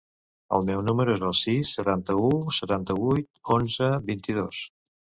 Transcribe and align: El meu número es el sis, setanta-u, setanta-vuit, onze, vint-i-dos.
El 0.57 0.63
meu 0.69 0.79
número 0.87 1.13
es 1.17 1.21
el 1.27 1.35
sis, 1.41 1.75
setanta-u, 1.81 2.33
setanta-vuit, 2.63 3.31
onze, 3.61 3.95
vint-i-dos. 4.13 4.69